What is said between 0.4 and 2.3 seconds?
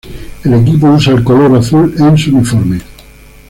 El equipo usa el color azul en